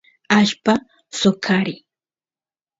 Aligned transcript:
allpa 0.37 0.73
soqariy 1.19 1.79